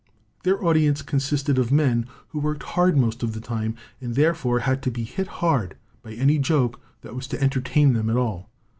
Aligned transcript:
Their 0.41 0.65
audience 0.65 1.03
consisted 1.03 1.59
of 1.59 1.71
men 1.71 2.07
who 2.29 2.39
worked 2.39 2.63
hard 2.63 2.97
most 2.97 3.21
of 3.21 3.33
the 3.33 3.39
time, 3.39 3.75
and 4.01 4.15
therefore 4.15 4.61
had 4.61 4.81
to 4.81 4.89
be 4.89 5.03
hit 5.03 5.27
hard 5.27 5.75
by 6.01 6.13
any 6.13 6.39
joke 6.39 6.81
that 7.01 7.13
was 7.13 7.27
to 7.27 7.39
entertain 7.39 7.93
them 7.93 8.09
at 8.09 8.17
all. 8.17 8.49